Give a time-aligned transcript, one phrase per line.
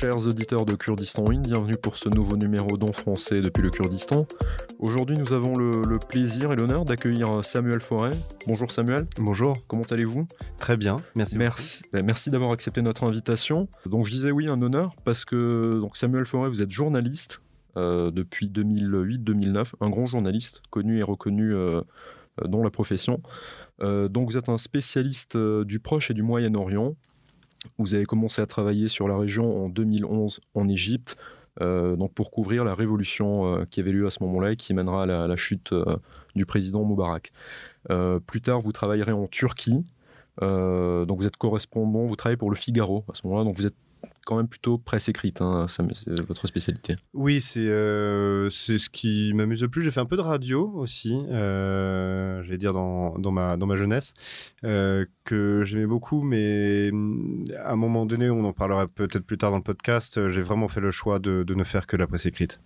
[0.00, 4.26] Chers auditeurs de Kurdistan Win, bienvenue pour ce nouveau numéro d'On français depuis le Kurdistan.
[4.78, 8.12] Aujourd'hui, nous avons le, plaisir et l'honneur d'accueillir Samuel Forêt.
[8.46, 9.06] Bonjour Samuel.
[9.18, 9.58] Bonjour.
[9.68, 10.26] Comment allez-vous?
[10.56, 11.36] Très bien, merci.
[11.36, 13.68] Merci, ben, merci d'avoir accepté notre invitation.
[13.84, 17.42] Donc je disais oui, un honneur parce que donc Samuel Forêt, vous êtes journaliste
[17.76, 21.82] euh, depuis 2008-2009, un grand journaliste connu et reconnu euh,
[22.48, 23.20] dans la profession.
[23.82, 26.94] Euh, donc vous êtes un spécialiste du Proche et du Moyen-Orient.
[27.78, 31.16] Vous avez commencé à travailler sur la région en 2011 en Égypte,
[31.60, 34.72] euh, donc pour couvrir la révolution euh, qui avait lieu à ce moment-là et qui
[34.72, 35.96] mènera à la, chute euh,
[36.34, 37.32] du président Moubarak.
[38.26, 39.84] plus tard, vous travaillerez en Turquie.
[40.40, 43.76] donc vous êtes correspondant, vous travaillez pour le Figaro à ce moment-là, donc vous êtes
[44.26, 45.82] quand même plutôt presse écrite, hein, c'est
[46.26, 46.96] votre spécialité.
[47.14, 49.82] Oui, c'est euh, c'est ce qui m'amuse le plus.
[49.82, 53.76] J'ai fait un peu de radio aussi, euh, j'allais dire dans, dans, ma, dans ma
[53.76, 54.14] jeunesse,
[54.64, 59.38] euh, que j'aimais beaucoup, mais mm, à un moment donné, on en parlera peut-être plus
[59.38, 62.06] tard dans le podcast, j'ai vraiment fait le choix de, de ne faire que la
[62.06, 62.60] presse écrite.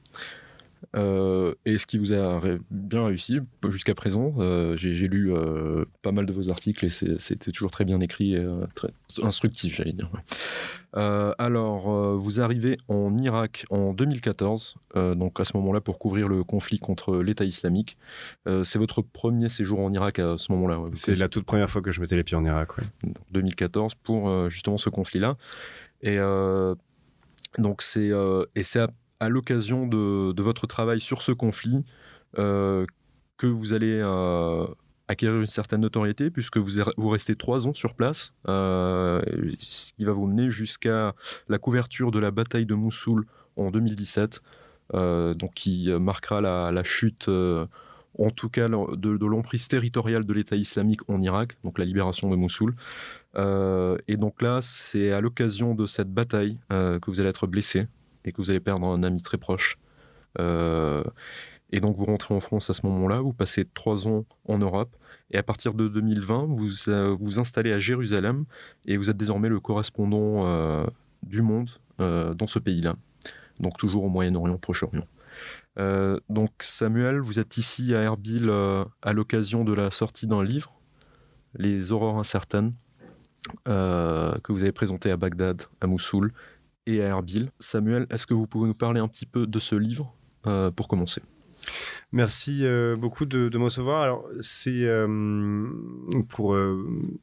[0.97, 2.41] Euh, et ce qui vous a
[2.71, 7.51] bien réussi jusqu'à présent, euh, j'ai lu euh, pas mal de vos articles et c'était
[7.51, 8.89] toujours très bien écrit et très
[9.23, 10.11] instructif, j'allais dire.
[10.93, 14.77] alors, vous arrivez en Irak en 2014,
[15.17, 17.97] donc à ce moment-là pour couvrir le conflit contre l'État islamique.
[18.63, 20.81] C'est votre premier séjour en Irak à ce moment-là.
[20.93, 23.13] C'est la toute première fois que je mettais les pieds en Irak, oui.
[23.33, 25.37] 2014 pour justement ce conflit-là.
[26.03, 26.19] Et
[27.59, 28.11] donc c'est
[28.55, 28.89] et c'est à
[29.29, 31.85] l'occasion de, votre travail sur ce conflit
[32.39, 32.87] euh,
[33.37, 34.67] que vous allez euh,
[35.09, 39.23] acquérir une certaine notoriété puisque vous, restez trois ans sur place, euh,
[39.59, 41.15] ce qui va vous mener jusqu'à
[41.49, 43.27] la couverture de la bataille de Mossoul
[43.57, 44.41] en 2017,
[44.93, 51.21] donc qui marquera la, chute, en tout cas de, l'emprise territoriale de l'État islamique en
[51.21, 52.75] Irak, donc la libération de Mossoul.
[53.37, 57.89] et donc là, c'est à l'occasion de cette bataille que vous allez être blessé
[58.25, 59.79] et que vous allez perdre un ami très proche.
[60.41, 61.05] Euh,
[61.71, 64.95] et donc vous rentrez en France à ce moment-là, vous passez trois ans en Europe,
[65.31, 68.45] et à partir de 2020, vous euh, vous installez à Jérusalem,
[68.87, 70.85] et vous êtes désormais le correspondant euh,
[71.23, 72.97] du monde dans ce pays-là,
[73.61, 75.07] donc toujours au Moyen-Orient, Proche-Orient.
[76.29, 80.81] donc Samuel, vous êtes ici à Erbil à l'occasion de la sortie d'un livre,
[81.57, 82.75] Les Aurores incertaines,
[83.65, 86.33] que vous avez présenté à Bagdad, à Mossoul
[86.87, 87.51] et à Erbil.
[87.59, 90.15] Samuel, est-ce que vous pouvez nous parler un petit peu de ce livre
[90.47, 91.23] euh, pour commencer?
[92.13, 94.03] Merci euh, beaucoup de, me recevoir.
[94.03, 95.67] Alors, c'est euh,
[96.29, 96.57] pour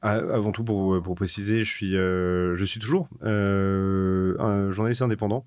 [0.02, 5.46] avant tout pour, préciser, je suis je suis toujours un journaliste indépendant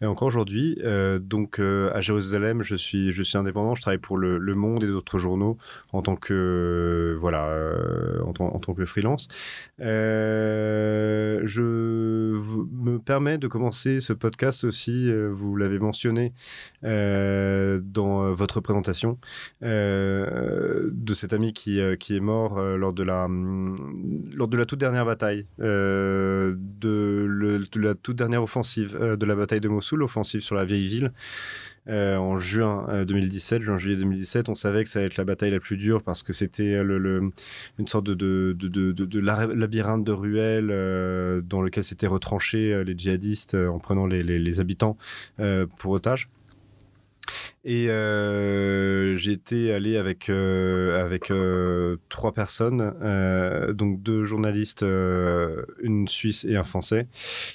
[0.00, 0.76] et encore aujourd'hui.
[1.20, 3.76] donc à Jérusalem, je suis je suis indépendant.
[3.76, 5.56] Je travaille pour le, Monde et d'autres journaux
[5.92, 7.48] en tant que voilà
[8.26, 9.28] en, tant que freelance.
[12.72, 15.12] Me permets de commencer ce podcast aussi.
[15.30, 16.32] vous l'avez mentionné
[16.82, 19.18] dans votre présentation
[19.62, 24.48] euh, de cet ami qui, euh, qui est mort euh, lors, de la, hum, lors
[24.48, 26.56] de la toute dernière bataille, de,
[27.74, 31.12] la toute dernière offensive de la bataille de Mossoul, offensive sur la vieille ville.
[31.88, 35.76] En juin 2017, juin-juillet 2017, on savait que ça allait être la bataille la plus
[35.76, 37.32] dure parce que c'était le,
[37.78, 43.54] une sorte de, de, de, de labyrinthe de ruelles dans lequel s'étaient retranchés les djihadistes
[43.54, 44.96] en prenant les, les, les habitants
[45.78, 46.28] pour otages.
[47.64, 56.08] Et euh, j'étais allé avec euh, avec euh, trois personnes, euh, donc deux journalistes, une
[56.08, 57.06] Suisse et un Français,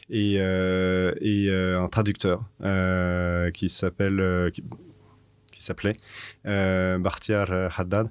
[0.10, 2.46] et et un traducteur
[3.54, 4.64] qui s'appelle qui,
[5.52, 5.98] qui s'appelait
[6.46, 8.10] Bartiar Haddad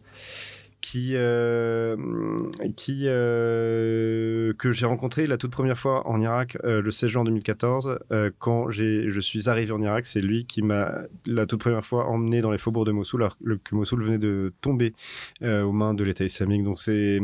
[0.87, 1.97] qui, euh,
[2.77, 7.25] qui euh, que j'ai rencontré la toute première fois en Irak euh, le 16 juin
[7.25, 7.99] 2014
[8.39, 10.93] quand je suis arrivé en Irak c'est lui qui m'a
[11.27, 14.53] la toute première fois emmené dans les faubourgs de Mossoul alors que Mossoul venait de
[14.61, 14.95] tomber
[15.43, 16.63] aux mains de l'État islamique.
[16.63, 17.19] Donc c'est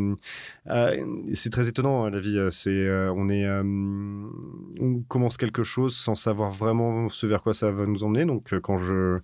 [1.32, 6.50] c'est très étonnant hein, la vie c'est on est on commence quelque chose sans savoir
[6.50, 8.24] vraiment ce vers quoi ça va nous emmener.
[8.24, 9.20] Donc quand je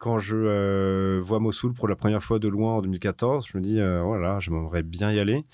[0.00, 3.74] quand je vois Mossoul pour la première fois de loin en 2014 je me dis
[3.74, 5.44] voilà, euh, j'aimerais bien y aller.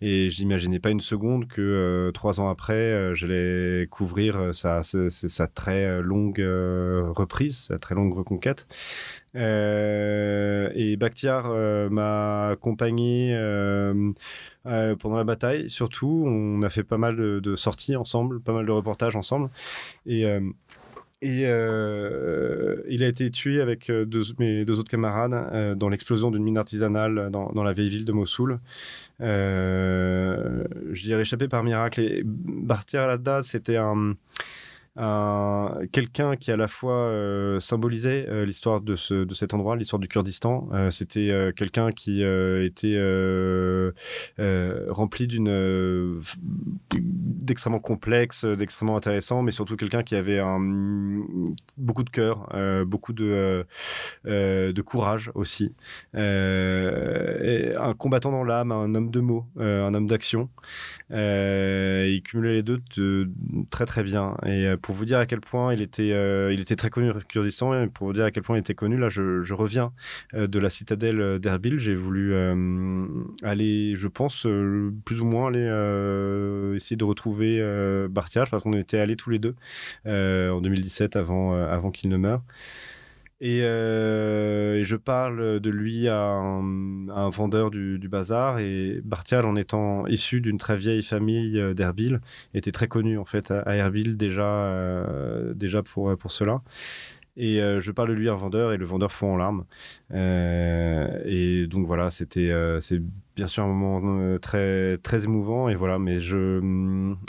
[0.00, 4.82] Et je n'imaginais pas une seconde que euh, trois ans après, euh, j'allais couvrir sa,
[4.82, 8.66] sa, très longue reprise, sa très longue reconquête.
[9.34, 11.54] et Bakhtiar
[11.90, 13.36] m'a accompagné
[14.64, 16.24] pendant la bataille, surtout.
[16.26, 19.50] On a fait pas mal de, de, sorties ensemble, pas mal de reportages ensemble.
[20.06, 20.24] Et
[21.22, 25.88] et euh, il a été tué avec euh, deux, mes deux autres camarades euh, dans
[25.88, 28.58] l'explosion d'une mine artisanale dans, dans, la vieille ville de Mossoul.
[29.20, 30.64] je
[31.00, 32.00] dirais échappé par miracle.
[32.00, 34.16] Et Bartier al-Haddad, c'était un,
[34.96, 37.12] quelqu'un qui à la fois
[37.60, 40.68] symbolisait l'histoire de, ce, de cet endroit, l'histoire du Kurdistan.
[40.90, 42.98] C'était quelqu'un qui était
[44.88, 46.20] rempli d'une
[46.92, 50.40] d'extrêmement complexe, d'extrêmement intéressant, mais surtout quelqu'un qui avait
[51.76, 52.48] beaucoup de cœur,
[52.86, 53.66] beaucoup de,
[54.24, 55.74] de courage aussi.
[56.14, 60.50] un combattant dans l'âme, un homme de mots, un homme d'action.
[61.12, 63.28] Il cumulait les deux de,
[63.70, 64.36] très très bien.
[64.46, 66.08] Et pour vous dire à quel point il était,
[66.52, 68.96] il était très connu Kurdistan, et pour vous dire à quel point il était connu,
[68.96, 69.92] là je, je reviens
[70.34, 71.78] de la citadelle d'Erbil.
[71.78, 72.34] J'ai voulu
[73.42, 74.46] aller, je pense,
[75.04, 79.38] plus ou moins aller essayer de retrouver euh, Bartiage parce qu'on était allés tous les
[79.38, 79.54] deux
[80.06, 82.42] en 2017 avant, avant qu'il ne meure.
[83.42, 88.58] Euh, et, je parle de lui à un, vendeur du, bazar.
[88.58, 92.20] Et Bartial, en étant issu d'une très vieille famille euh, d'Erbil,
[92.54, 96.62] était très connu en fait à, Erbil déjà, euh, déjà pour, pour cela.
[97.36, 99.64] Et je parle de lui à un vendeur et le vendeur fond en larmes.
[100.12, 103.00] et donc voilà, c'était c'est
[103.34, 106.60] bien sûr un moment très très émouvant et voilà, mais je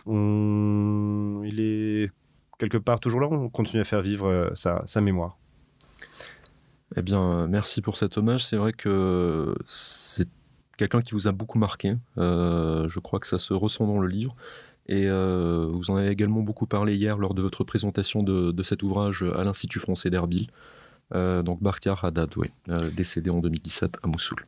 [0.05, 2.11] on, il est
[2.59, 3.27] quelque part toujours là.
[3.31, 5.37] On continue à faire vivre sa, sa mémoire?
[6.95, 8.45] Eh bien, merci pour cet hommage.
[8.45, 10.27] C'est vrai que c'est
[10.77, 11.95] quelqu'un qui vous a beaucoup marqué.
[12.17, 14.35] Euh, je crois que ça se ressent dans le livre.
[14.87, 18.83] Et euh, vous en avez également beaucoup parlé hier lors de votre présentation de, cet
[18.83, 20.47] ouvrage à l'Institut français d'Erbil.
[21.15, 22.33] Euh, donc Barkhtiar Haddad,
[22.95, 24.39] décédé en 2017 à Mossoul.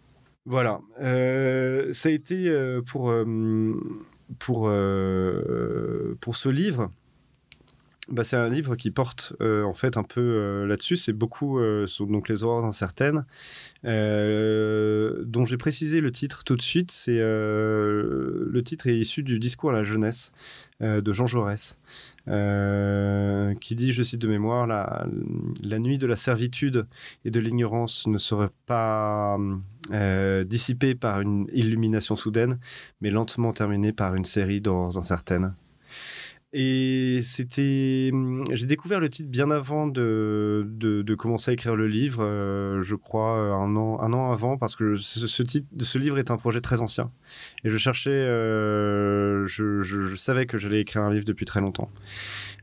[0.45, 0.79] Voilà.
[0.99, 3.13] ça a été pour,
[4.39, 4.71] pour,
[6.19, 6.91] pour ce livre
[8.07, 10.95] bah, c'est un livre qui porte euh, en fait un peu euh, là-dessus.
[10.95, 13.25] C'est beaucoup euh, sur donc les horreurs incertaines,
[13.83, 16.91] dont j'ai précisé le titre tout de suite.
[16.91, 20.33] C'est le titre est issu du discours à la jeunesse
[20.81, 21.79] de Jean Jaurès,
[22.25, 25.05] qui dit, je cite de mémoire, la,
[25.63, 26.85] la nuit de la servitude
[27.25, 29.37] et de l'ignorance ne serait pas
[30.45, 32.59] dissipée par une illumination soudaine,
[33.01, 35.53] mais lentement terminée par une série d'horreurs incertaines.
[36.57, 38.11] Et c'était.
[38.13, 42.81] Hum, j'ai découvert le titre bien avant de, de, commencer à écrire le livre, euh,
[42.81, 46.31] je crois un an, un an avant, parce que ce, titre de ce livre est
[46.31, 47.11] un projet très ancien.
[47.65, 48.09] Et je cherchais.
[48.09, 51.89] Euh, je, je, savais que j'allais écrire un livre depuis très longtemps.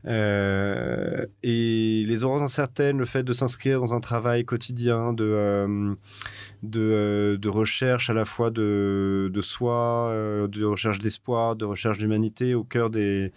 [0.05, 5.95] Euh, et les horreurs incertaines, le fait de s'inscrire dans un travail quotidien, de euh,
[6.63, 12.63] de, recherche à la fois de, soi, euh, de recherche d'espoir, de recherche d'humanité au
[12.63, 13.31] cœur des,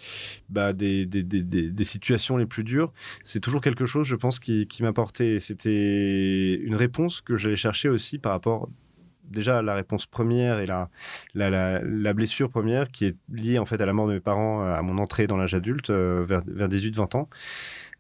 [0.49, 2.93] bah, des, des, situations les plus dures.
[3.25, 5.39] C'est toujours quelque chose, je pense, qui, qui m'apportait.
[5.41, 8.69] C'était une réponse que j'allais chercher aussi par rapport
[9.31, 10.89] déjà la réponse première et la,
[11.35, 14.63] la, la, blessure première qui est liée en fait à la mort de mes parents
[14.65, 17.29] à mon entrée dans l'âge adulte euh, vers, vers 18-20 ans.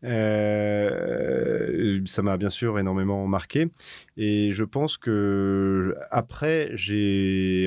[0.04, 3.69] Euh, ça m'a bien sûr énormément marqué.
[4.16, 6.75] Et je pense que après,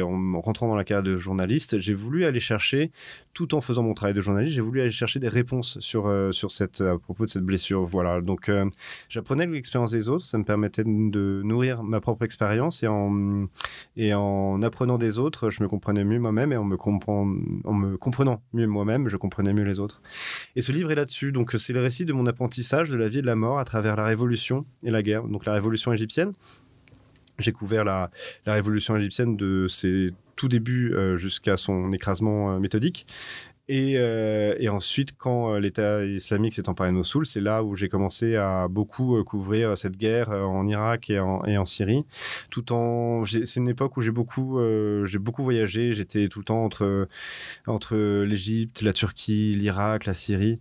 [0.01, 2.91] en rentrant dans la carrière de journaliste, j'ai voulu aller chercher,
[3.33, 6.31] tout en faisant mon travail de journaliste, j'ai voulu aller chercher des réponses sur, euh,
[6.31, 7.85] sur cette, à propos de cette blessure.
[7.85, 8.21] Voilà.
[8.21, 8.65] Donc, euh,
[9.09, 10.25] j'apprenais l'expérience des autres.
[10.25, 13.47] Ça me permettait de nourrir ma propre expérience et en,
[13.95, 17.97] et en apprenant des autres, je me comprenais mieux moi-même et en me, en me
[17.97, 20.01] comprenant mieux moi-même, je comprenais mieux les autres.
[20.55, 21.31] Et ce livre est là-dessus.
[21.31, 23.65] Donc, c'est le récit de mon apprentissage de la vie et de la mort à
[23.65, 25.23] travers la révolution et la guerre.
[25.23, 26.33] Donc, la révolution égyptienne
[27.39, 28.11] j'ai couvert la,
[28.45, 33.05] révolution égyptienne de ses tout débuts euh, jusqu'à son écrasement euh, méthodique.
[33.69, 38.35] Euh, et, ensuite, quand l'État islamique s'est emparé de Mossoul, c'est là où j'ai commencé
[38.35, 42.05] à beaucoup couvrir cette guerre en Irak et en, Syrie.
[42.49, 44.59] Tout en, c'est une époque où j'ai beaucoup,
[45.05, 45.93] j'ai beaucoup voyagé.
[45.93, 47.07] J'étais tout le temps entre
[47.67, 50.59] entre l'Égypte, la Turquie, l'Irak, la Syrie.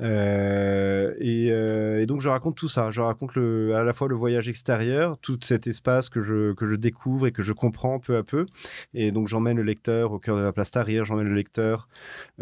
[0.00, 2.90] Euh, euh, et, donc je raconte tout ça.
[2.90, 6.74] Je raconte à la fois le voyage extérieur, tout cet espace que je, que je
[6.74, 8.46] découvre et que je comprends peu à peu.
[8.94, 11.88] Et donc j'emmène le lecteur au cœur de la place Tahrir, j'emmène le lecteur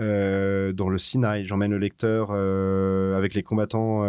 [0.07, 4.03] euh, dans le Sinaï, j'emmène le lecteur avec les combattants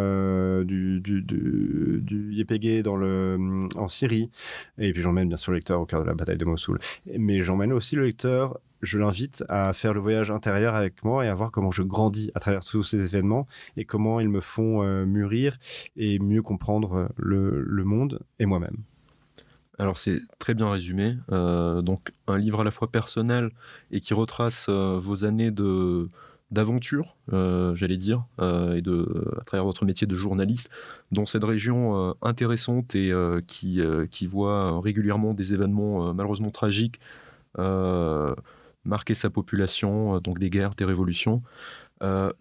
[0.64, 4.30] du, du, du, dans le, en Syrie.
[4.78, 6.80] Et puis j'emmène bien sûr le lecteur au cœur de la bataille de Mossoul.
[7.18, 11.30] Mais j'emmène aussi le lecteur je l'invite à faire le voyage intérieur avec moi et
[11.30, 14.84] à voir comment je grandis à travers tous ces événements et comment ils me font
[14.84, 15.58] euh, mûrir
[15.96, 18.78] et mieux comprendre euh, le, monde et moi-même.
[19.80, 21.18] Alors c'est très bien résumé.
[21.32, 23.52] Euh, donc un livre à la fois personnel
[23.92, 26.10] et qui retrace vos années de
[26.50, 30.70] d'aventure, j'allais dire, et de à travers votre métier de journaliste
[31.12, 33.12] dans cette région intéressante et
[33.48, 37.02] qui qui voit régulièrement des événements malheureusement tragiques
[38.88, 41.44] marquer sa population, euh, donc des guerres, des révolutions.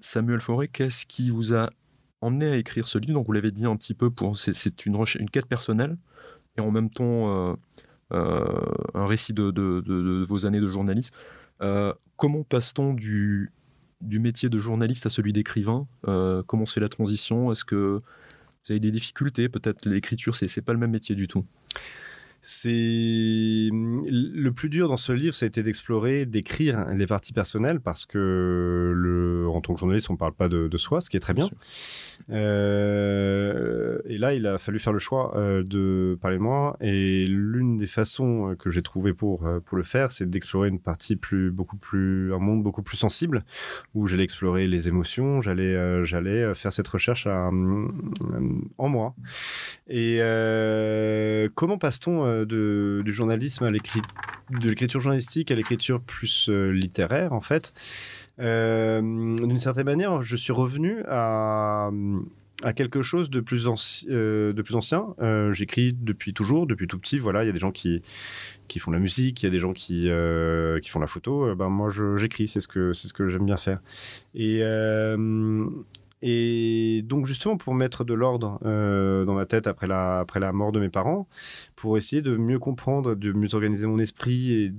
[0.00, 1.70] Samuel Forêt, qu'est-ce qui vous a
[2.20, 3.14] emmené à écrire ce livre?
[3.14, 5.96] Donc vous l'avez dit un petit peu, pour c'est une, une quête personnelle
[6.56, 7.56] et en même temps
[8.10, 11.14] un récit de, vos années de journaliste.
[12.16, 13.50] comment passe-t-on du,
[14.00, 15.86] du métier de journaliste à celui d'écrivain?
[16.46, 17.52] Comment c'est la transition?
[17.52, 18.00] Est-ce que
[18.66, 19.48] vous avez des difficultés?
[19.48, 21.44] Peut-être l'écriture, c'est pas le même métier du tout.
[22.48, 22.70] C'est
[23.72, 28.06] le plus dur dans ce livre, ça a été d'explorer, d'écrire les parties personnelles parce
[28.06, 31.20] que le, en tant que journaliste, on ne parle pas de, soi, ce qui est
[31.20, 31.48] très bien.
[32.30, 36.76] Euh, et là, il a fallu faire le choix euh, de parler de moi.
[36.80, 40.78] Et l'une des façons que j'ai trouvé pour euh, pour le faire, c'est d'explorer une
[40.78, 43.44] partie plus, beaucoup plus, un monde beaucoup plus sensible
[43.96, 47.50] où j'allais explorer les émotions, j'allais j'allais faire cette recherche en
[48.88, 49.16] moi.
[49.88, 50.20] Et
[51.56, 57.72] comment passe-t-on de, du journalisme à l'écriture, journalistique à l'écriture plus euh, littéraire, en fait.
[58.38, 61.90] Euh, d'une certaine manière, je suis revenu à,
[62.74, 63.66] quelque chose de plus,
[64.10, 65.14] euh, de plus ancien.
[65.52, 67.18] J'écris depuis toujours, depuis tout petit.
[67.18, 68.02] Voilà, il y a des gens qui,
[68.68, 70.10] qui font la musique, il y a des gens qui,
[70.82, 71.54] qui font la photo.
[71.54, 73.80] ben moi, j'écris, c'est ce que ce que j'aime bien faire.
[74.34, 74.60] Et
[76.28, 80.52] et donc justement pour mettre de l'ordre euh, dans ma tête après la, après la
[80.52, 81.28] mort de mes parents,
[81.76, 84.74] pour essayer de mieux comprendre, de mieux organiser mon esprit, et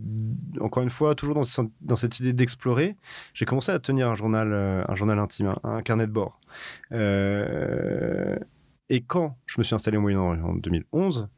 [0.59, 1.43] encore une fois, toujours dans,
[1.79, 2.97] dans cette idée d'explorer,
[3.33, 6.41] j'ai commencé à tenir un journal, euh, un journal intime, un, carnet de bord.
[6.91, 8.35] Euh,
[8.89, 11.29] et quand je me suis installé au Moyen-Orient en 2011,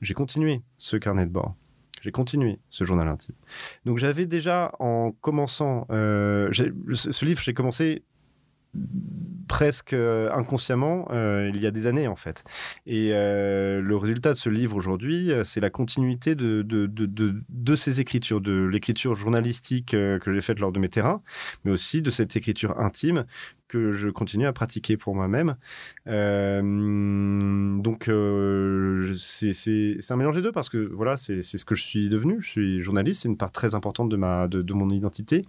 [0.00, 1.54] j'ai continué ce carnet de bord
[2.02, 3.34] j'ai continué ce journal intime.
[3.84, 8.04] Donc j'avais déjà, en commençant, ce livre, j'ai commencé
[9.50, 12.44] presque euh, inconsciemment euh, il y a des années en fait.
[12.86, 17.76] Et euh, le résultat de ce livre aujourd'hui, c'est la continuité de, de, de, de,
[17.76, 21.20] ces écritures, de l'écriture journalistique que j'ai faite lors de mes terrains,
[21.64, 23.26] mais aussi de cette écriture intime
[23.66, 25.56] que je continue à pratiquer pour moi-même.
[26.06, 28.04] donc
[29.18, 32.40] c'est un mélange des deux parce que voilà, c'est ce que je suis devenu.
[32.40, 35.44] Je suis journaliste, c'est une part très importante de, ma, de, mon identité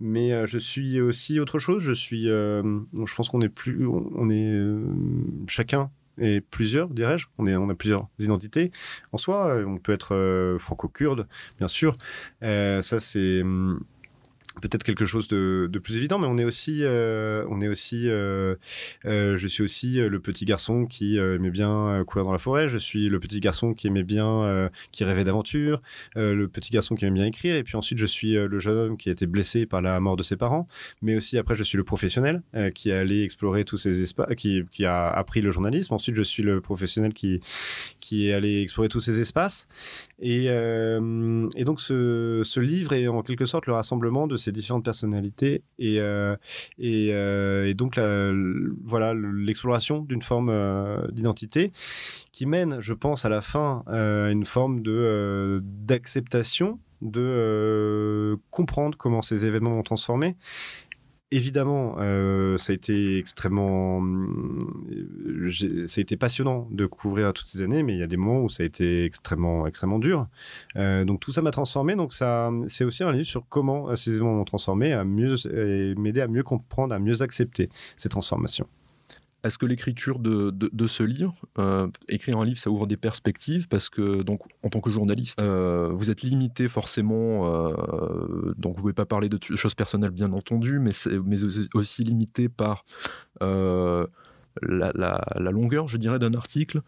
[0.00, 1.82] mais je suis aussi autre chose.
[1.82, 4.86] Je suis, je pense qu'on est plus, on est euh,
[5.48, 7.26] chacun et plusieurs, dirais-je.
[7.38, 8.70] On, est, on a plusieurs identités
[9.10, 9.56] en soi.
[9.66, 11.26] On peut être euh, franco-kurde,
[11.58, 11.96] bien sûr.
[12.44, 13.82] Euh, ça, c'est hum,
[14.60, 18.54] peut-être quelque chose de, plus évident, mais on est aussi, euh, on est aussi, euh,
[19.04, 22.68] euh, je suis aussi le petit garçon qui aimait bien courir dans la forêt.
[22.68, 25.82] Je suis le petit garçon qui aimait bien, qui rêvait d'aventure,
[26.16, 27.56] le petit garçon qui aimait bien écrire.
[27.56, 30.16] Et puis ensuite, je suis le jeune homme qui a été blessé par la mort
[30.16, 30.68] de ses parents,
[31.02, 32.42] mais aussi après, je suis le professionnel
[32.74, 35.94] qui a allé explorer tous ces espaces, qui, a appris le journalisme.
[35.94, 37.40] Ensuite, je suis le professionnel qui,
[38.04, 39.66] qui est allé explorer tous ces espaces.
[40.20, 45.62] Et, et donc, ce, livre est en quelque sorte le rassemblement de ces différentes personnalités
[45.78, 46.36] et, euh,
[46.82, 47.98] euh, donc
[48.84, 51.72] voilà l'exploration d'une forme euh, d'identité
[52.32, 54.82] qui mène, je pense, à la fin à une forme
[55.62, 60.36] d'acceptation de comprendre comment ces événements ont transformé
[61.30, 67.62] évidemment, euh, ça a été extrêmement, euh, ça a été passionnant de couvrir toutes ces
[67.62, 70.26] années, mais il y a des moments où ça a été extrêmement, extrêmement dur.
[70.76, 71.96] Euh, donc tout ça m'a transformé.
[71.96, 75.34] Donc ça, c'est aussi un livre sur comment ces événements m'ont transformé, à mieux
[75.96, 78.68] m'aider à mieux comprendre, à mieux accepter ces transformations.
[79.44, 83.68] Est-ce que l'écriture de, de, ce livre, euh, écrire un livre, ça ouvre des perspectives
[83.68, 88.80] parce que, donc, en tant que journaliste, euh, vous êtes limité forcément, euh, donc vous
[88.80, 90.92] pouvez pas parler de choses personnelles, bien entendu, mais,
[91.26, 91.36] mais
[91.74, 92.84] aussi limité par
[93.42, 94.08] la,
[94.62, 96.80] la, longueur, je dirais, d'un article.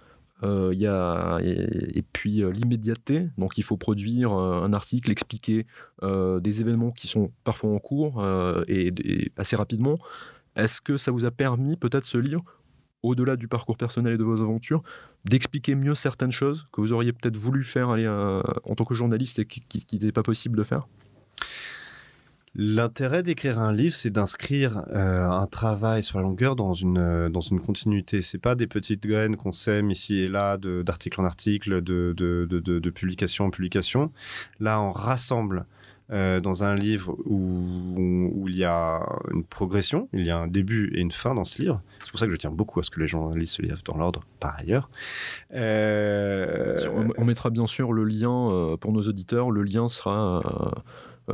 [0.43, 5.67] Y a, et, puis l'immédiateté, donc il faut produire un article, expliquer
[6.03, 8.25] des événements qui sont parfois en cours
[8.67, 9.99] et assez rapidement.
[10.57, 12.43] Est-ce que ça vous a permis, peut-être, ce livre,
[13.03, 14.83] au-delà du parcours personnel et de vos aventures,
[15.25, 19.39] d'expliquer mieux certaines choses que vous auriez peut-être voulu faire euh, en tant que journaliste
[19.39, 20.89] et qui, n'était pas possible de faire?
[22.59, 27.29] L'intérêt d'écrire un livre, c'est d'inscrire euh, un travail sur la longueur dans une, euh,
[27.29, 28.23] dans une continuité.
[28.23, 32.91] C'est pas des petites graines qu'on sème ici et là, d'article en article, de, de,
[32.91, 34.11] publication en publication.
[34.59, 35.67] Là, on rassemble
[36.13, 39.01] euh, dans un livre où, il y a
[39.33, 41.83] une progression, il y a un début et une fin dans ce livre.
[42.05, 43.81] C'est pour ça que je tiens beaucoup à ce que les gens lisent ce livre
[43.85, 44.89] dans l'ordre, par ailleurs.
[45.55, 46.79] Euh...
[47.19, 49.51] On, mettra bien sûr le lien euh, pour nos auditeurs.
[49.51, 50.43] Le lien sera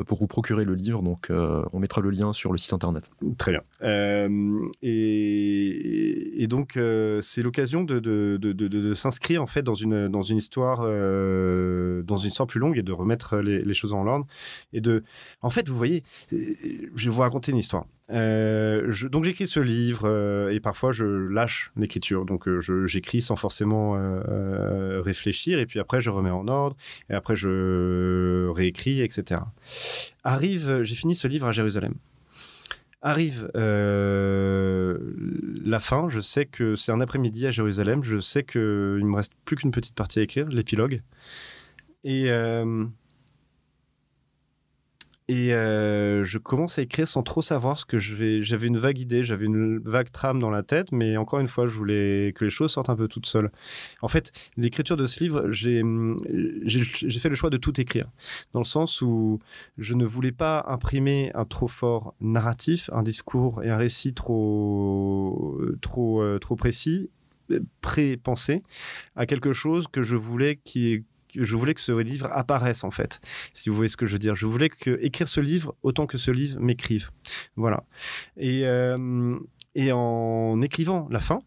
[0.06, 1.02] pour vous procurer le livre.
[1.02, 3.10] Donc, euh, on mettra le lien sur le site internet.
[3.38, 3.62] Très bien.
[3.82, 6.78] Euh, et, donc,
[7.22, 12.60] c'est l'occasion de, s'inscrire en fait dans une, dans une histoire, dans une histoire plus
[12.60, 14.26] longue et de remettre les, les choses en ordre.
[14.72, 15.02] Et de,
[15.40, 17.86] en fait, vous voyez, je vais vous raconter une histoire.
[18.12, 22.24] Je, donc j'écris ce livre et parfois je lâche l'écriture.
[22.24, 22.48] Donc
[22.86, 23.96] j'écris sans forcément
[25.02, 26.76] réfléchir et puis après je remets en ordre
[27.10, 29.40] et après je réécris, etc.
[30.24, 31.94] Arrive, j'ai fini ce livre à Jérusalem.
[33.04, 34.96] Arrive euh,
[35.64, 39.16] la fin, je sais que c'est un après-midi à Jérusalem, je sais qu'il ne me
[39.16, 41.02] reste plus qu'une petite partie à écrire, l'épilogue.
[42.04, 42.84] Et euh,
[45.32, 48.42] et euh, je commence à écrire sans trop savoir ce que je vais.
[48.42, 51.66] J'avais une vague idée, j'avais une vague trame dans la tête, mais encore une fois,
[51.66, 53.50] je voulais que les choses sortent un peu toutes seules.
[54.02, 55.80] En fait, l'écriture de ce livre, j'ai
[57.18, 58.10] fait le choix de tout écrire,
[58.52, 59.40] dans le sens où
[59.78, 65.58] je ne voulais pas imprimer un trop fort narratif, un discours et un récit trop,
[65.80, 67.08] trop, euh, trop précis
[67.80, 68.62] pré-pensé
[69.16, 73.20] à quelque chose que je voulais qui, je voulais que ce livre apparaisse en fait,
[73.54, 74.34] si vous voyez ce que je veux dire.
[74.34, 77.10] Je voulais que écrire ce livre autant que ce livre m'écrive.
[77.56, 77.84] Voilà.
[78.36, 79.38] Et, euh,
[79.74, 81.40] et en écrivant la fin,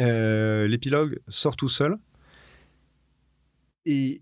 [0.00, 1.96] euh, l'épilogue sort tout seul
[3.86, 4.20] et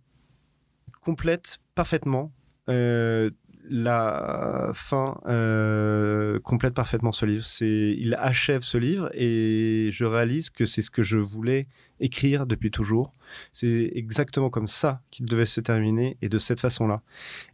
[1.00, 2.32] complète parfaitement
[2.68, 3.30] euh,
[3.70, 7.44] la fin euh, complète parfaitement ce livre.
[7.44, 11.66] C'est, il achève ce livre et je réalise que c'est ce que je voulais
[12.00, 13.12] écrire depuis toujours.
[13.52, 17.02] C'est exactement comme ça qu'il devait se terminer et de cette façon-là.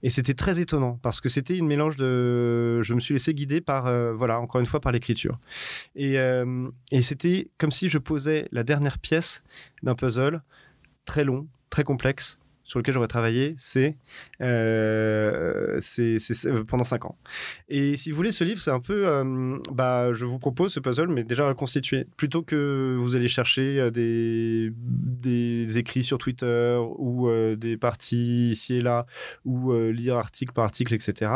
[0.03, 2.83] Et c'était très étonnant parce que c'était une mélange de.
[2.83, 5.39] Je me suis laissé guider par, euh, voilà, encore une fois, par l'écriture.
[5.95, 9.45] Et, euh, et c'était comme si je posais la dernière pièce
[9.83, 10.43] d'un puzzle
[11.05, 12.40] très long, très complexe
[12.71, 13.97] sur lequel j'aurais travaillé, c'est
[14.41, 17.19] euh, euh, pendant 5 ans.
[17.69, 20.79] Et si vous voulez, ce livre, c'est un peu, euh, bah, je vous propose ce
[20.79, 22.07] puzzle, mais déjà reconstitué.
[22.17, 28.81] Plutôt que vous allez chercher des, des écrits sur Twitter ou des parties ici et
[28.81, 29.05] là,
[29.45, 31.33] ou lire article par article, etc.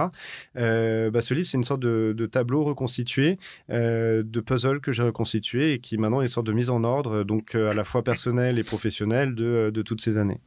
[0.54, 5.78] Bah, ce livre, c'est une sorte de, tableau reconstitué, de puzzle que j'ai reconstitué et
[5.80, 8.64] qui maintenant est une sorte de mise en ordre, donc à la fois personnelle et
[8.64, 10.40] professionnelle de, de toutes ces années.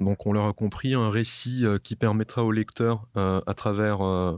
[0.00, 4.36] Donc on l'aura compris, un récit euh, qui permettra au lecteur, euh, à travers euh,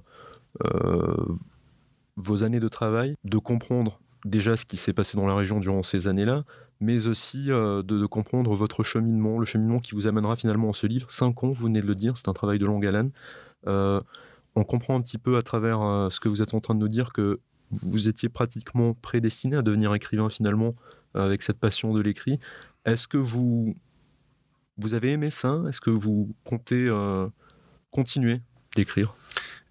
[2.16, 5.85] vos années de travail, de comprendre déjà ce qui s'est passé dans la région durant
[5.85, 6.44] ces années-là,
[6.81, 11.11] mais aussi de, comprendre votre cheminement, le cheminement qui vous amènera finalement en ce livre.
[11.11, 13.12] Cinq ans, vous venez de le dire, c'est un travail de longue haleine.
[13.66, 15.79] on comprend un petit peu à travers
[16.11, 19.62] ce que vous êtes en train de nous dire que vous étiez pratiquement prédestiné à
[19.62, 20.75] devenir écrivain finalement
[21.14, 22.38] avec cette passion de l'écrit.
[22.85, 23.75] Est-ce que vous
[24.79, 25.63] vous avez aimé ça?
[25.69, 27.29] Est-ce que vous comptez euh,
[27.91, 28.41] continuer
[28.77, 29.15] d'écrire?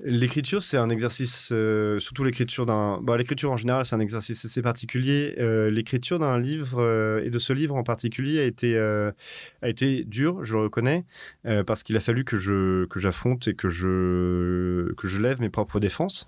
[0.04, 3.00] L'écriture, c'est un exercice, euh, surtout l'écriture d'un.
[3.04, 5.36] Bah, l'écriture en général, c'est un exercice assez particulier.
[5.38, 10.44] Euh, l'écriture d'un livre et de ce livre en particulier a été, a été dur,
[10.44, 11.06] je le reconnais,
[11.68, 15.50] parce qu'il a fallu que je que j'affronte et que je que je lève mes
[15.50, 16.28] propres défenses.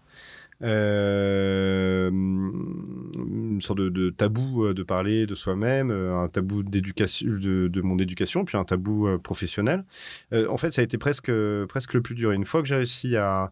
[0.64, 7.82] Euh, une sorte de, tabou euh, de parler de soi-même, euh, un tabou d'éducation, de,
[7.82, 9.84] mon éducation, puis un tabou professionnel.
[10.32, 11.32] en fait, ça a été presque,
[11.68, 12.32] presque le plus dur.
[12.32, 13.52] une fois que j'ai réussi à,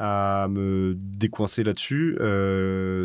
[0.00, 2.16] à me décoincer là-dessus,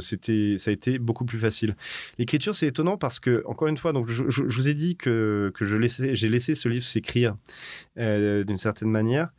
[0.01, 1.75] c'était, ça a été beaucoup plus facile.
[2.17, 5.65] L'écriture, c'est étonnant parce que, encore une fois, donc je, vous ai dit que, que
[5.65, 7.36] je laissais, j'ai laissé ce livre s'écrire
[7.97, 9.29] d'une certaine manière.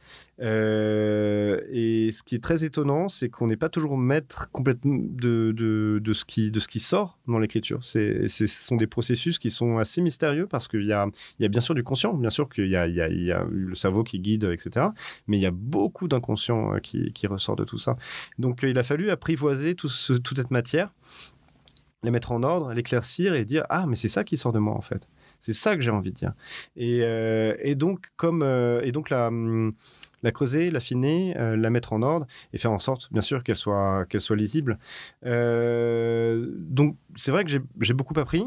[0.41, 5.53] Euh, et ce qui est très étonnant, c'est qu'on n'est pas toujours maître complètement de,
[5.53, 7.79] de, de, ce, qui, de ce qui sort dans l'écriture.
[7.83, 11.07] Ce sont des processus qui sont assez mystérieux parce qu'il y a,
[11.39, 13.45] il y a bien sûr du conscient, bien sûr qu'il y a, il y, a,
[13.51, 14.87] le cerveau qui guide, etc.
[15.27, 17.97] Mais il y a beaucoup d'inconscient euh, qui, qui, ressort de tout ça.
[18.39, 19.89] Donc euh, il a fallu apprivoiser tout
[20.25, 20.93] toute cette matière,
[22.03, 24.75] la mettre en ordre, l'éclaircir et dire Ah, mais c'est ça qui sort de moi
[24.75, 25.07] en fait.
[25.39, 26.33] C'est ça que j'ai envie de dire.
[26.77, 27.01] Et,
[27.63, 28.43] et donc, comme,
[28.83, 29.75] et donc la, hum,
[30.33, 34.07] creuser, l'affiner, euh, la mettre en ordre et faire en sorte, bien sûr, qu'elle soit,
[34.09, 34.79] qu'elle soit lisible.
[35.25, 38.45] Euh, donc, c'est vrai que j'ai beaucoup appris.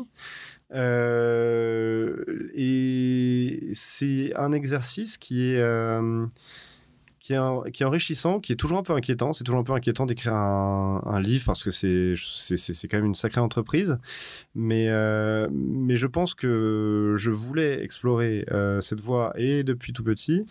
[0.71, 5.61] Euh, et c'est un exercice qui est
[7.29, 9.33] qui est, enrichissant, qui est toujours un peu inquiétant.
[9.33, 12.15] C'est toujours un peu inquiétant d'écrire un, livre parce que c'est,
[12.87, 13.99] quand même une sacrée entreprise.
[14.55, 20.03] Mais, euh, mais je pense que je voulais explorer euh, cette voie et depuis tout
[20.03, 20.45] petit.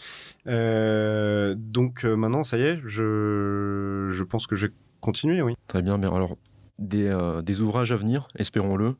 [0.47, 5.55] Euh, donc maintenant, ça y est, je, je pense que je vais continuer, oui.
[5.67, 6.13] Très bien, bien.
[6.13, 6.37] Alors,
[6.79, 7.13] des,
[7.43, 8.95] des ouvrages à venir, espérons-le,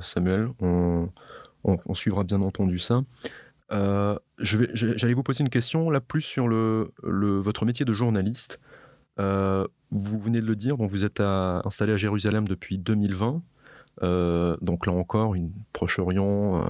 [0.00, 0.48] Samuel.
[0.60, 3.02] On, suivra bien entendu ça.
[3.72, 8.60] Euh, j'allais vous poser une question là plus sur le, votre métier de journaliste.
[9.18, 13.42] Euh, vous venez de le dire, donc vous êtes installé à Jérusalem depuis 2020.
[14.02, 16.64] Euh, donc là encore, une Proche-Orient,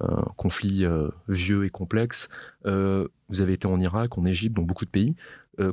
[0.00, 0.84] un conflit
[1.28, 2.28] vieux et complexe.
[2.64, 5.16] vous avez été en Irak, en Égypte, dans beaucoup de pays.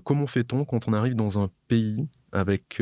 [0.04, 2.82] comment fait-on quand on arrive dans un pays avec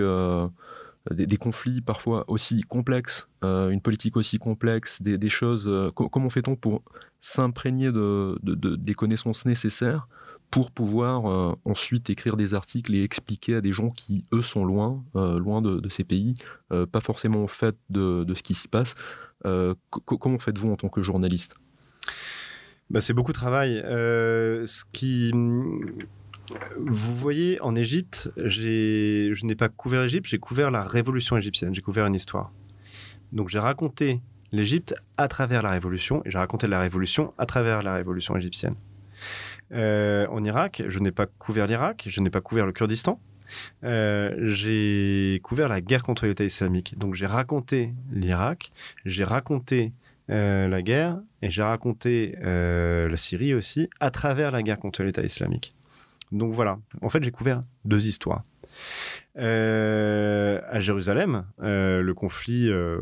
[1.10, 5.72] des, conflits parfois aussi complexes, une politique aussi complexe, des, choses.
[5.96, 6.84] comment fait-on pour
[7.20, 10.08] s'imprégner de, des connaissances nécessaires
[10.52, 14.66] pour pouvoir euh, ensuite écrire des articles et expliquer à des gens qui, eux, sont
[14.66, 16.36] loin, euh, loin de, ces pays,
[16.72, 18.94] euh, pas forcément au fait de, ce qui s'y passe.
[19.42, 21.56] comment faites-vous en tant que journaliste?
[22.90, 23.82] Bah, C'est beaucoup de travail.
[23.82, 25.32] ce qui...
[26.78, 31.82] Vous voyez, en Égypte, je n'ai pas couvert l'Égypte, j'ai couvert la révolution égyptienne, j'ai
[31.82, 32.52] couvert une histoire.
[33.32, 37.84] Donc j'ai raconté l'Égypte à travers la révolution et j'ai raconté la révolution à travers
[37.84, 38.76] la révolution égyptienne.
[39.72, 43.20] Euh, en Irak, je n'ai pas couvert l'Irak, je n'ai pas couvert le Kurdistan.
[43.84, 46.98] Euh, j'ai couvert la guerre contre l'État islamique.
[46.98, 48.72] Donc j'ai raconté l'Irak,
[49.06, 49.94] j'ai raconté
[50.30, 55.24] euh, la guerre et j'ai raconté la Syrie aussi à travers la guerre contre l'État
[55.24, 55.74] islamique.
[56.32, 58.44] Donc voilà, en fait j'ai couvert deux histoires.
[59.38, 63.02] Euh, à Jérusalem, euh, le conflit euh,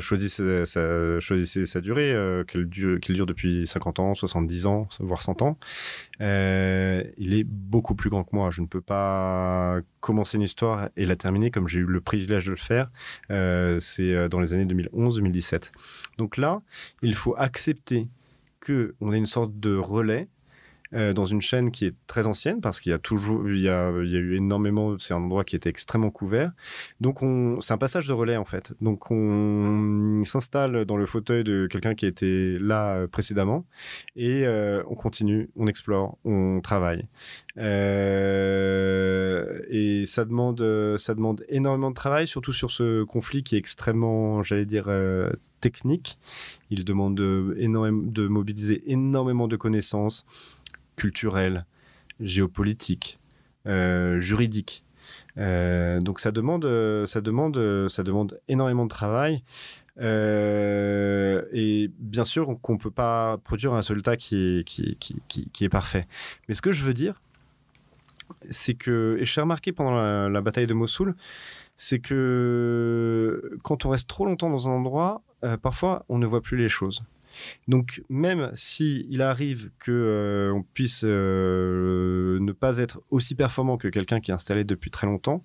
[0.00, 2.14] choisissait, sa, choisissait, sa, durée,
[2.48, 5.58] qu'il dure, dure, depuis 50 ans, 70 ans, voire 100 ans.
[6.20, 8.50] il est beaucoup plus grand que moi.
[8.50, 12.46] Je ne peux pas commencer une histoire et la terminer comme j'ai eu le privilège
[12.46, 12.90] de le faire.
[13.80, 15.72] C'est dans les années 2011-2017.
[16.18, 16.62] Donc là,
[17.02, 18.06] il faut accepter
[18.64, 20.28] qu'on ait une sorte de relais
[20.94, 23.68] euh, dans une chaîne qui est très ancienne parce qu'il y a toujours, il y
[23.68, 26.52] a, eu énormément, c'est un endroit qui était extrêmement couvert.
[27.00, 28.72] Donc on, c'est un passage de relais en fait.
[28.80, 33.64] Donc on s'installe dans le fauteuil de quelqu'un qui était là euh, précédemment
[34.16, 37.08] et euh, on continue, on explore, on travaille.
[37.56, 37.64] et
[40.06, 44.66] ça demande, ça demande énormément de travail, surtout sur ce conflit qui est extrêmement, j'allais
[44.66, 44.88] dire,
[45.64, 46.18] technique.
[46.70, 50.26] Il demande de, de mobiliser énormément de connaissances,
[50.96, 51.66] culturelle,
[52.20, 53.18] géopolitique,
[53.66, 54.84] euh, juridique.
[55.38, 56.64] Euh, donc ça demande,
[57.06, 59.42] ça demande, ça demande énormément de travail.
[60.00, 65.64] Euh, et bien sûr qu'on peut pas produire un résultat qui est, qui, qui, qui,
[65.64, 66.06] est parfait.
[66.48, 67.20] Mais ce que je veux dire,
[68.50, 69.94] c'est que, et j'ai remarqué pendant
[70.28, 71.14] la, bataille de Mossoul,
[71.76, 75.22] c'est que quand on reste trop longtemps dans un endroit,
[75.62, 77.04] parfois on ne voit plus les choses.
[77.68, 83.76] Donc même si il arrive que euh, on puisse euh, ne pas être aussi performant
[83.76, 85.44] que quelqu'un qui est installé depuis très longtemps,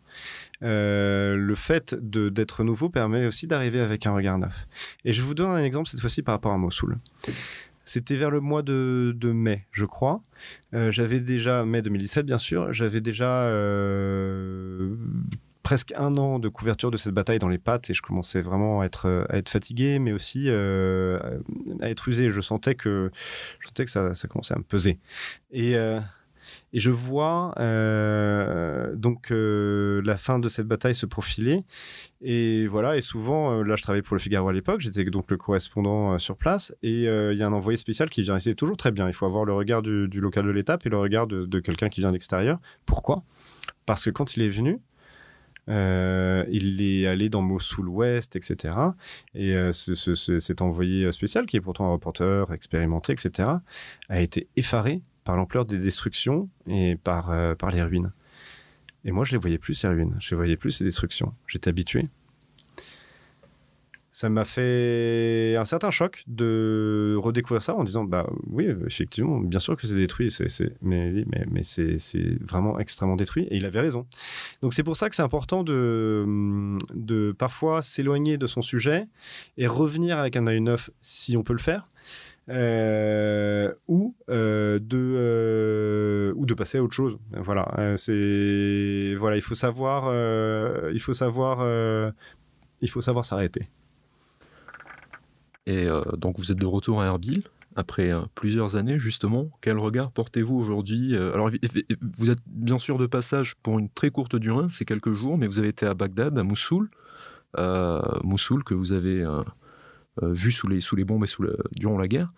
[0.64, 4.68] euh, le fait d'être nouveau permet aussi d'arriver avec un regard neuf.
[5.06, 6.98] Et je vous donne un exemple cette fois-ci par rapport à Mossoul.
[7.86, 10.22] C'était vers le mois de, mai, je crois.
[10.74, 13.50] j'avais déjà, mai 2017 bien sûr, j'avais déjà
[15.70, 18.82] presque un an de couverture de cette bataille dans les pattes et je commençais vraiment
[18.82, 21.20] à être, être fatigué, mais aussi euh,
[21.80, 22.32] à être usé.
[22.32, 23.12] Je sentais que,
[23.60, 24.98] je sentais que ça, ça commençait à me peser.
[25.52, 26.00] Et, euh,
[26.74, 31.64] et je vois euh, donc la fin de cette bataille se profiler.
[32.24, 35.38] Et voilà, et souvent, là, je travaillais pour le Figaro à l'époque, j'étais donc le
[35.38, 38.40] correspondant sur place, et il y a un envoyé spécial qui vient.
[38.40, 39.08] C'est toujours très bien.
[39.08, 41.90] Il faut avoir le regard du, local de l'étape et le regard de, de quelqu'un
[41.90, 42.60] qui vient de l'extérieur.
[42.88, 43.22] Pourquoi?
[43.86, 44.80] Parce que quand il est venu,
[45.70, 48.74] euh, il est allé dans Mossoul Ouest, etc.
[49.36, 53.50] Et euh, cet envoyé spécial, qui est pourtant un reporter expérimenté, etc.,
[54.10, 58.12] a été effaré par l'ampleur des destructions et par, euh, les ruines.
[59.06, 60.16] Et moi, je les voyais plus, ces ruines.
[60.20, 61.34] Je les voyais plus, ces destructions.
[61.48, 62.06] J'étais habitué
[64.20, 69.62] ça m'a fait un certain choc de redécouvrir ça en disant bah oui effectivement bien
[69.62, 71.98] sûr que c'est détruit c'est mais mais, mais c'est
[72.42, 74.06] vraiment extrêmement détruit et il avait raison.
[74.62, 79.08] Donc c'est pour ça que c'est important de de parfois s'éloigner de son sujet
[79.58, 81.90] et revenir avec un œil neuf si on peut le faire
[82.50, 87.18] euh, ou euh, de euh, ou de passer à autre chose.
[87.32, 90.14] Voilà c'est voilà il faut savoir
[90.92, 91.66] il faut savoir
[92.82, 93.62] il faut savoir s'arrêter
[95.70, 97.44] et euh, donc vous êtes de retour à Erbil
[97.76, 99.52] après euh, plusieurs années justement.
[99.62, 101.52] Quel regard portez-vous aujourd'hui euh, Alors
[102.18, 105.46] vous êtes bien sûr de passage pour une très courte durée, c'est quelques jours, mais
[105.46, 106.90] vous avez été à Bagdad, à Mossoul,
[108.24, 109.24] Mossoul que vous avez
[110.22, 112.34] vu sous les, bombes et sous durant la guerre.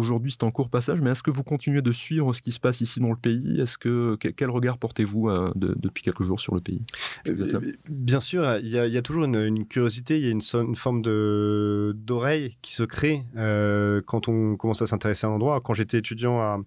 [0.00, 2.58] Aujourd'hui, c'est en court passage, mais est-ce que vous continuez de suivre ce qui se
[2.58, 3.60] passe ici dans le pays?
[3.60, 6.80] Est-ce que quel regard portez-vous euh, depuis quelques jours sur le pays?
[7.28, 7.60] Euh,
[7.90, 12.56] Bien sûr, il y, a, toujours une, curiosité, il y a une, forme de d'oreille
[12.62, 15.60] qui se crée euh, quand on commence à s'intéresser à un endroit.
[15.60, 16.64] Quand j'étais étudiant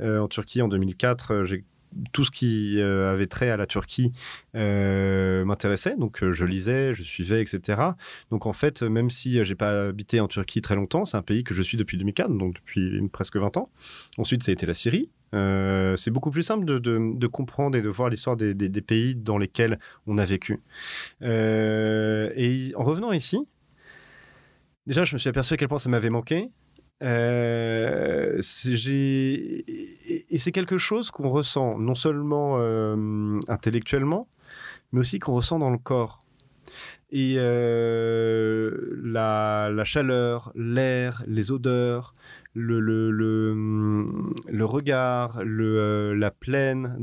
[0.00, 1.62] en Turquie en 2004, j'ai
[2.12, 4.12] tout ce qui avait trait à la Turquie
[4.54, 5.96] m'intéressait.
[5.96, 7.80] Donc je lisais, je suivais, etc.
[8.30, 11.44] Donc en fait, même si j'ai pas habité en Turquie très longtemps, c'est un pays
[11.44, 13.70] que je suis depuis 2004, donc depuis presque 20 ans.
[14.18, 15.10] Ensuite, ça a été la Syrie.
[15.32, 19.78] c'est beaucoup plus simple de, comprendre et de voir l'histoire des, des, pays dans lesquels
[20.06, 20.60] on a vécu.
[21.22, 23.46] et en revenant ici,
[24.86, 26.50] déjà, je me suis aperçu à quel point ça m'avait manqué.
[27.02, 34.28] Euh, et c'est quelque chose qu'on ressent non seulement euh, intellectuellement,
[34.92, 36.20] mais aussi qu'on ressent dans le corps.
[37.10, 42.14] Et euh, la, chaleur, l'air, les odeurs,
[42.54, 43.10] le,
[44.62, 46.96] regard, la plaine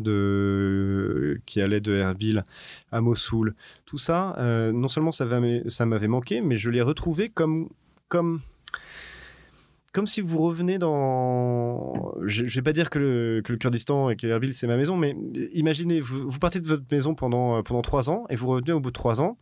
[1.45, 2.43] qui allait de Erbil
[2.91, 4.35] à Mossoul, tout ça,
[4.73, 7.69] non seulement ça m'avait manqué, mais je l'ai retrouvé comme
[9.91, 12.13] comme si vous revenez dans.
[12.23, 15.15] Je, ne vais pas dire que le, Kurdistan et que Erbil c'est ma maison, mais
[15.53, 18.79] imaginez, vous, partez de votre maison pendant, euh, pendant trois ans et vous revenez au
[18.79, 19.37] bout de trois ans.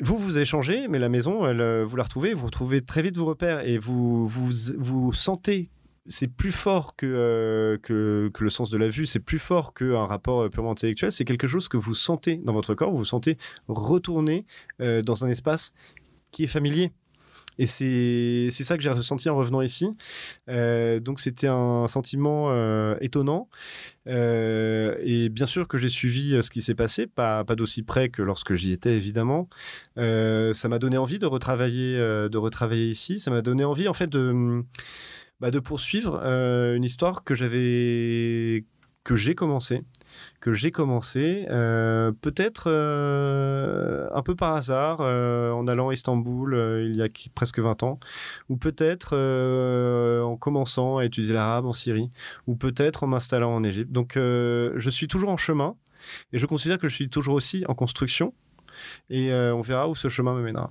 [0.00, 3.02] Vous, vous avez changé, mais la maison, elle, euh, vous la retrouvez, vous retrouvez très
[3.02, 5.70] vite vos repères et vous vous, vous sentez
[6.06, 9.72] c'est plus fort que, euh, que, que, le sens de la vue, c'est plus fort
[9.72, 13.04] qu'un rapport purement intellectuel, c'est quelque chose que vous sentez dans votre corps, vous vous
[13.04, 14.44] sentez retourner
[14.80, 15.72] dans un espace
[16.32, 16.90] qui est familier.
[17.58, 19.88] Et c'est ça que j'ai ressenti en revenant ici.
[20.48, 23.48] Euh, donc c'était un sentiment euh, étonnant.
[24.08, 28.08] Euh, et bien sûr que j'ai suivi ce qui s'est passé, pas, pas d'aussi près
[28.08, 29.48] que lorsque j'y étais évidemment.
[29.96, 33.20] ça m'a donné envie de retravailler, de retravailler ici.
[33.20, 34.64] Ça m'a donné envie en fait de,
[35.40, 38.64] bah, de poursuivre une histoire que j'avais
[39.04, 39.84] que j'ai commencé
[40.40, 46.84] que j'ai commencé, euh, peut-être euh, un peu par hasard, euh, en allant à Istanbul
[46.88, 47.98] il y a presque 20 ans,
[48.48, 49.16] ou peut-être
[50.22, 52.10] en commençant à étudier l'arabe en Syrie,
[52.46, 53.92] ou peut-être en m'installant en Égypte.
[53.92, 55.76] Donc je suis toujours en chemin,
[56.32, 58.34] et je considère que je suis toujours aussi en construction,
[59.10, 60.70] et on verra où ce chemin me mènera.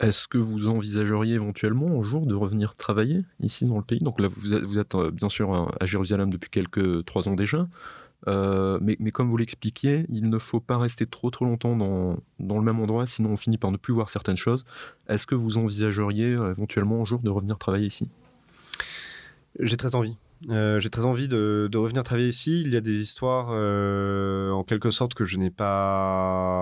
[0.00, 3.98] Est-ce que vous envisageriez éventuellement un jour de revenir travailler ici dans le pays?
[3.98, 7.66] Donc là, vous êtes, euh, bien sûr à Jérusalem depuis quelques trois ans déjà,
[8.28, 12.62] euh, mais, comme vous l'expliquiez, il ne faut pas rester trop trop longtemps dans, le
[12.62, 14.64] même endroit, sinon on finit par ne plus voir certaines choses.
[15.08, 18.08] Est-ce que vous envisageriez euh, éventuellement un jour de revenir travailler ici?
[19.58, 20.16] J'ai très envie.
[20.48, 22.62] J'ai très envie de, revenir travailler ici.
[22.64, 26.57] Il y a des histoires, en quelque sorte, que je n'ai pas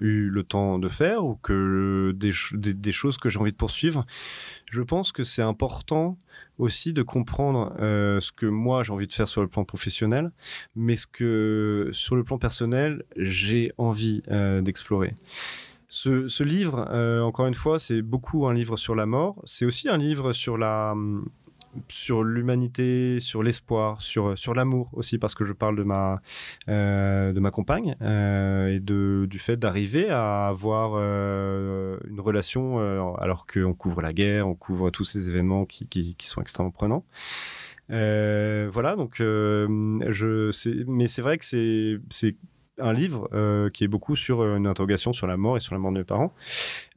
[0.00, 4.06] eu le temps de faire ou que des, choses que j'ai envie de poursuivre.
[4.70, 6.18] Je pense que c'est important
[6.58, 10.30] aussi de comprendre euh, ce que moi j'ai envie de faire sur le plan professionnel,
[10.74, 14.22] mais ce que sur le plan personnel j'ai envie
[14.62, 15.14] d'explorer.
[15.88, 16.90] Ce, ce livre,
[17.22, 19.40] encore une fois, c'est beaucoup un livre sur la mort.
[19.44, 20.94] C'est aussi un livre sur la
[21.88, 26.20] sur l'humanité, sur l'espoir, sur, sur l'amour aussi, parce que je parle de ma,
[26.68, 32.78] euh, de ma compagne euh, et de, du fait d'arriver à avoir euh, une relation
[33.18, 36.70] alors qu'on couvre la guerre, on couvre tous ces événements qui, qui, qui sont extrêmement
[36.70, 37.04] prenants.
[37.88, 42.36] voilà, donc je, mais c'est vrai que c'est
[42.78, 45.74] un livre euh, qui est beaucoup sur euh, une interrogation sur la mort et sur
[45.74, 46.32] la mort de mes parents.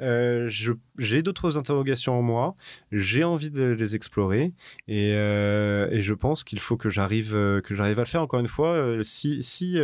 [0.02, 0.50] Euh,
[0.98, 2.56] j'ai d'autres interrogations en moi,
[2.92, 4.52] j'ai envie de les explorer
[4.88, 8.22] et, je pense qu'il faut que j'arrive que à le faire.
[8.22, 9.78] Encore une fois, si si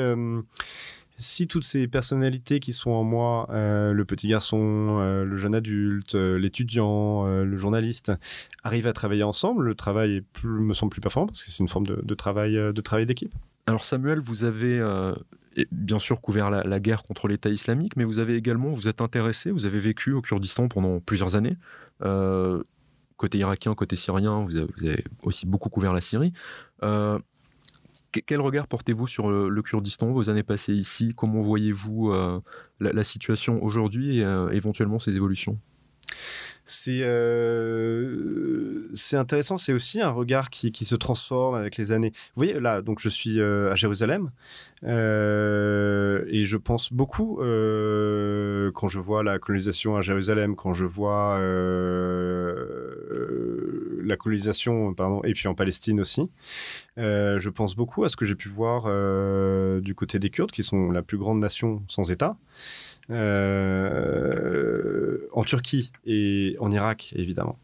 [1.18, 7.26] si toutes ces personnalités qui sont en moi, le petit garçon, le jeune adulte, l'étudiant,
[7.26, 8.12] le journaliste,
[8.64, 11.86] arrivent à travailler ensemble, le travail me semble plus performant parce que c'est une forme
[11.88, 13.34] de travail de travail d'équipe.
[13.68, 14.80] Alors Samuel, vous avez
[15.72, 19.52] bien sûr couvert la, guerre contre l'État islamique, mais vous avez également, vous êtes intéressé,
[19.52, 21.58] vous avez vécu au Kurdistan pendant plusieurs années.
[22.04, 22.62] Euh,
[23.18, 26.34] côté irakien, côté syrien, vous avez, aussi beaucoup couvert la Syrie.
[26.84, 27.20] Euh,
[28.26, 31.14] quel regard portez-vous sur le, Kurdistan, vos années passées ici?
[31.16, 32.40] Comment voyez-vous euh,
[32.80, 35.60] la, situation aujourd'hui et éventuellement ses évolutions?
[36.66, 39.58] C'est euh, intéressant.
[39.58, 42.12] C'est aussi un regard qui, qui, se transforme avec les années.
[42.36, 44.32] Vous voyez, là, donc je suis euh, à Jérusalem
[44.84, 51.40] euh, et je pense beaucoup quand je vois la colonisation à Jérusalem, quand je vois
[54.04, 56.30] la colonisation, pardon, et puis en Palestine aussi.
[56.98, 58.84] je pense beaucoup à ce que j'ai pu voir
[59.82, 62.38] du côté des Kurdes, qui sont la plus grande nation sans État.
[63.12, 64.25] Euh,
[65.36, 67.60] en Turquie et en Irak, évidemment.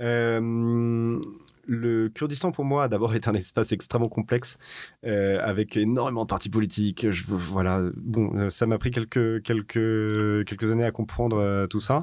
[0.00, 1.18] Euh,
[1.66, 4.58] le, Kurdistan, pour moi, d'abord été un espace extrêmement complexe,
[5.02, 7.10] avec énormément de partis politiques.
[7.10, 12.02] Je, voilà, bon, ça m'a pris quelques, quelques, quelques années à comprendre tout ça.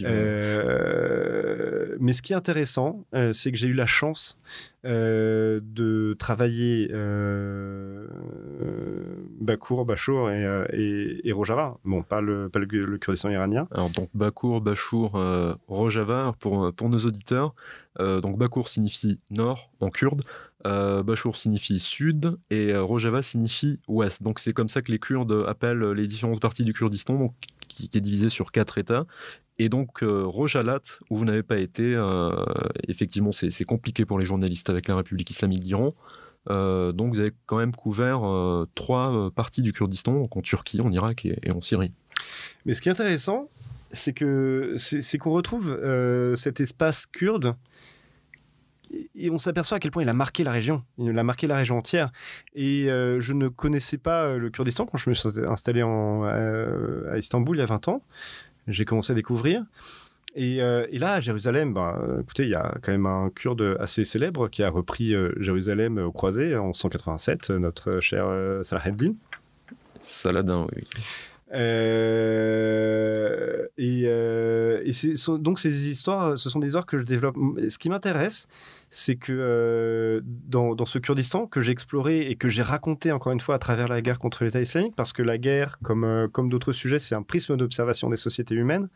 [0.00, 0.06] mais
[2.12, 4.38] ce qui est intéressant, c'est que j'ai eu la chance
[4.86, 8.06] euh, de travailler euh,
[9.40, 11.78] Bakour, Bachour et, euh, et, Rojava.
[11.84, 13.66] Bon, pas le, pas le, Kurdistan iranien.
[13.72, 15.20] Alors, donc Bakour, Bachour,
[15.66, 17.54] Rojava, pour, pour nos auditeurs.
[17.98, 20.22] donc Bakour signifie nord en kurde,
[20.64, 24.22] Bachour signifie sud et Rojava signifie ouest.
[24.22, 27.34] Donc c'est comme ça que les Kurdes appellent les différentes parties du Kurdistan,
[27.76, 29.06] qui, est divisé sur quatre États.
[29.58, 32.30] Et donc, euh, Rojalat, où vous n'avez pas été, euh,
[32.88, 35.94] effectivement, c'est compliqué pour les journalistes avec la République islamique d'Iran.
[36.50, 38.20] Euh, donc, vous avez quand même couvert
[38.74, 41.92] trois parties du Kurdistan, donc en Turquie, en Irak et, en Syrie.
[42.64, 43.48] Mais ce qui est intéressant,
[43.90, 45.78] c'est qu'on retrouve
[46.36, 47.54] cet espace kurde
[49.14, 50.82] et on s'aperçoit à quel point il a marqué la région.
[50.98, 52.12] Il a marqué la région entière.
[52.54, 57.56] Et je ne connaissais pas le Kurdistan quand je me suis installé en, à Istanbul
[57.56, 58.02] il y a 20 ans
[58.68, 59.64] j'ai commencé à découvrir.
[60.34, 64.04] Et, euh, là, à Jérusalem, bah, écoutez, il y a quand même un kurde assez
[64.04, 69.14] célèbre qui a repris euh, Jérusalem au croisé en 187, notre cher euh, Salah Eddin.
[70.02, 70.84] Saladin, oui.
[71.52, 73.26] Euh,
[73.78, 74.92] et, et
[75.38, 77.36] donc ces histoires, ce sont des histoires que je développe.
[77.68, 78.48] Ce qui m'intéresse,
[78.90, 83.40] c'est que dans, dans, ce Kurdistan que j'ai exploré et que j'ai raconté encore une
[83.40, 86.72] fois à travers la guerre contre l'État islamique, parce que la guerre, comme, comme d'autres
[86.72, 88.88] sujets, c'est un prisme d'observation des sociétés humaines.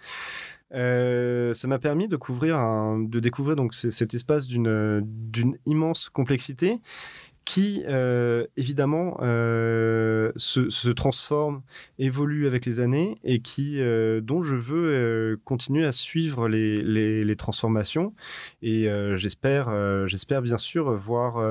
[0.73, 2.59] ça m'a permis de, couvrir
[2.99, 6.81] de découvrir donc cet espace d'une immense complexité
[7.51, 11.63] qui euh, évidemment euh, se, transforme,
[11.99, 18.15] évolue avec les années et qui, euh, dont je veux continuer à suivre les, transformations.
[18.63, 21.43] Et j'espère, j'espère bien sûr voir.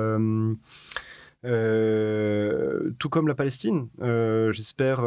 [1.44, 3.90] tout comme la Palestine,
[4.52, 5.02] j'espère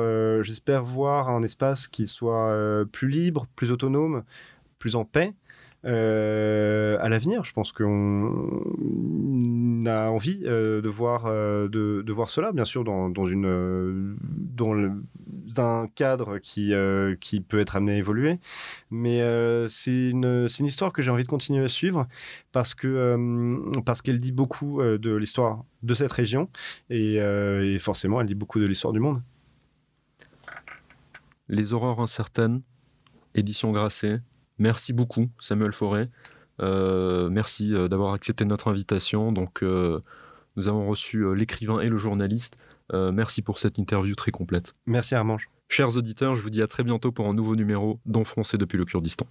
[0.84, 4.24] voir un espace qui soit plus libre, plus autonome,
[4.78, 5.32] plus en paix,
[5.84, 7.42] euh, à l'avenir.
[7.44, 8.30] Je pense qu'on
[9.84, 14.76] a envie euh, de, voir, euh, de, voir cela, bien sûr, dans, dans une, dans
[15.56, 16.72] un cadre qui,
[17.20, 18.38] qui peut être amené à évoluer.
[18.90, 19.20] Mais
[19.68, 22.06] c'est une, une, histoire que j'ai envie de continuer à suivre
[22.52, 23.16] parce que
[23.84, 26.48] parce qu'elle dit beaucoup de l'histoire de cette région
[26.90, 27.18] et,
[27.80, 29.20] forcément, elle dit beaucoup de l'histoire du monde.
[31.48, 32.62] Les horreurs incertaines,
[33.34, 34.20] édition Grasset,
[34.58, 36.08] Merci beaucoup, Samuel Forêt.
[36.60, 39.32] Euh, merci euh, d'avoir accepté notre invitation.
[39.32, 40.00] Donc, euh,
[40.56, 42.56] nous avons reçu l'écrivain et le journaliste.
[42.92, 44.74] merci pour cette interview très complète.
[44.86, 45.48] Merci Armange.
[45.68, 48.76] Chers auditeurs, je vous dis à très bientôt pour un nouveau numéro d'En français depuis
[48.76, 49.24] le Kurdistan.